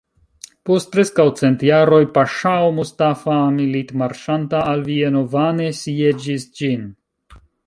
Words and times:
Post 0.67 0.87
preskaŭ 0.93 1.25
cent 1.41 1.65
jaroj 1.67 1.99
paŝao 2.15 2.71
Mustafa, 2.77 3.35
militmarŝanta 3.59 4.63
al 4.73 4.83
Vieno, 4.89 5.23
vane 5.37 5.71
sieĝis 5.83 6.53
ĝin. 6.63 6.91